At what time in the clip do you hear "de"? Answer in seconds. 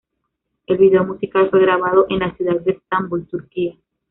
2.61-2.71